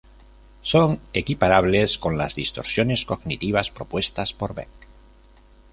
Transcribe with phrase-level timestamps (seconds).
[0.63, 4.69] Son equiparables con las distorsiones cognitivas propuestas por Beck.